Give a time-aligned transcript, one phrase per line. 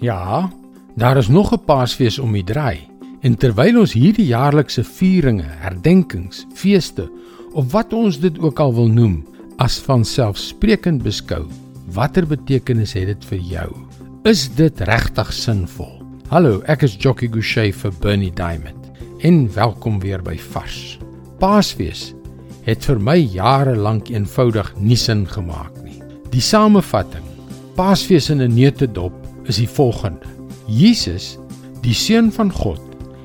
[0.00, 0.50] Ja,
[0.94, 2.78] daar is nog 'n Paasfees om die draai.
[3.20, 7.10] En terwyl ons hierdie jaarlikse vieringe, herdenkings, feeste
[7.52, 9.26] of wat ons dit ook al wil noem,
[9.56, 11.46] as van selfsprekend beskou,
[11.92, 13.76] watter betekenis het dit vir jou?
[14.22, 16.02] Is dit regtig sinvol?
[16.28, 18.90] Hallo, ek is Jockey Gouchee vir Bernie Diamond.
[19.18, 20.98] En welkom weer by Vars.
[21.38, 22.14] Paasfees
[22.62, 26.02] het vir my jare lank eenvoudig nie sin gemaak nie.
[26.30, 27.24] Die samevatting:
[27.74, 30.26] Paasfees in 'n neutedop is die volgende:
[30.66, 31.36] Jesus,
[31.82, 32.82] die seun van God,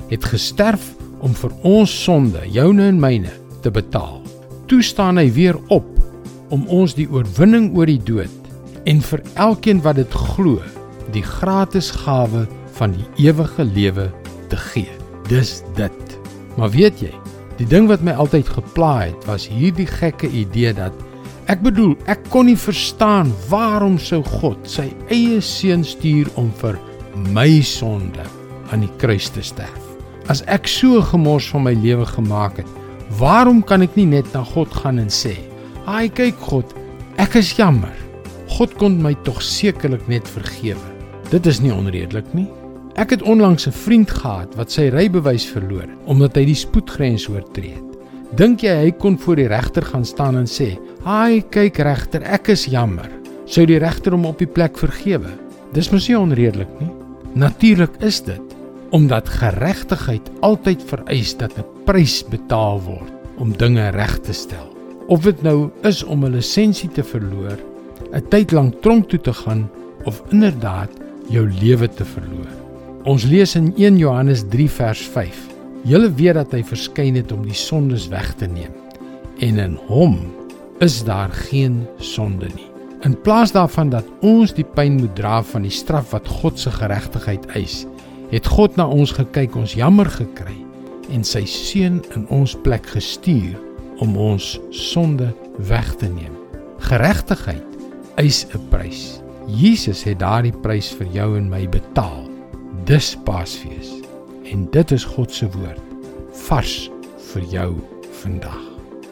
[0.10, 3.32] het gesterf om vir ons sonde, joune en myne,
[3.64, 4.22] te betaal.
[4.68, 5.88] Toe staan hy weer op
[6.54, 8.32] om ons die oorwinning oor die dood
[8.90, 10.60] en vir elkeen wat dit glo,
[11.16, 12.44] die gratis gawe
[12.78, 14.10] van die ewige lewe
[14.52, 14.92] te gee.
[15.30, 16.18] Dis dit.
[16.60, 17.14] Maar weet jy,
[17.60, 20.94] die ding wat my altyd gepla het, was hierdie gekke idee dat
[21.52, 26.80] ek bedoel, ek kon nie verstaan waarom sou God sy eie seun stuur om vir
[27.34, 28.24] my sonde
[28.72, 29.82] aan die kruis te sterf.
[30.32, 32.70] As ek so gemors van my lewe gemaak het,
[33.20, 35.36] waarom kan ek nie net na God gaan en sê:
[35.86, 36.74] "Haai, kyk God,
[37.18, 37.94] ek is jammer.
[38.58, 40.90] God kon my tog sekerlik net vergewe."
[41.30, 42.48] Dit is nie onredelik nie.
[42.96, 47.74] Ek het onlangs 'n vriend gehad wat sy rybewys verloor omdat hy die spoedgrens oortree
[47.74, 47.93] het.
[48.34, 50.74] Dink jy hy kon voor die regter gaan staan en sê:
[51.06, 53.10] "Haai, kyk regter, ek is jammer."
[53.46, 55.30] Sou die regter hom op die plek vergewe?
[55.74, 56.90] Dis mos nie onredelik nie.
[57.36, 58.42] Natuurlik is dit
[58.94, 64.70] omdat geregtigheid altyd vereis dat 'n prys betaal word om dinge reg te stel.
[65.08, 67.58] Of dit nou is om 'n lisensie te verloor,
[68.14, 69.70] 'n tyd lank tronk toe te gaan
[70.06, 70.90] of inderdaad
[71.30, 72.50] jou lewe te verloor.
[73.04, 75.53] Ons lees in 1 Johannes 3 vers 5.
[75.84, 78.72] Julle weet dat hy verskyn het om die sondes weg te neem
[79.44, 80.14] en in hom
[80.84, 82.70] is daar geen sonde nie.
[83.04, 86.72] In plaas daarvan dat ons die pyn moet dra van die straf wat God se
[86.72, 87.82] geregtigheid eis,
[88.32, 90.56] het God na ons gekyk, ons jammer gekry
[91.12, 93.60] en sy seun in ons plek gestuur
[94.06, 95.34] om ons sonde
[95.68, 96.38] weg te neem.
[96.88, 97.76] Geregtigheid
[98.24, 99.20] eis 'n prys.
[99.48, 102.24] Jesus het daardie prys vir jou en my betaal.
[102.86, 104.03] Dis Paasfees
[104.52, 105.82] en dit is God se woord
[106.48, 106.90] vars
[107.34, 107.70] vir jou
[108.24, 108.62] vandag.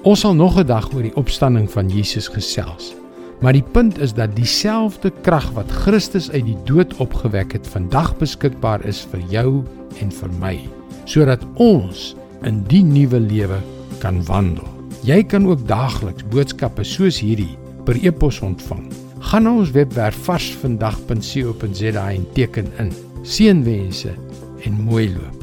[0.02, 2.94] Ons sal nog 'n dag oor die opstanding van Jesus gesels.
[3.42, 8.18] Maar die punt is dat dieselfde krag wat Christus uit die dood opgewek het, vandag
[8.18, 9.64] beskikbaar is vir jou
[10.02, 10.60] en vir my,
[11.06, 12.16] sodat ons
[12.46, 13.58] in die nuwe lewe
[14.00, 14.68] kan wandel.
[15.02, 18.86] Jy kan ook daagliks boodskappe soos hierdie per e-pos ontvang.
[19.20, 22.94] Gaan na ons webwerf varsvandag.co.za en teken in.
[23.22, 24.14] Seënwense
[24.64, 25.41] en Muelo.